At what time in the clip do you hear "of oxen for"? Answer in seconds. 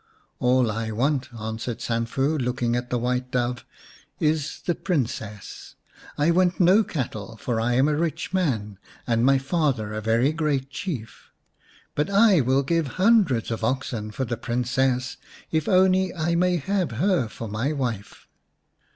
13.51-14.25